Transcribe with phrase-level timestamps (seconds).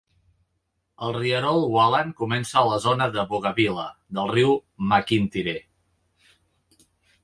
[1.07, 3.87] El rierol Whalan comença a la zona de Boggabilla,
[4.21, 5.59] del riu McIntyre.